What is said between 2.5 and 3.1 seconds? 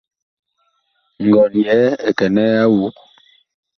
a awug.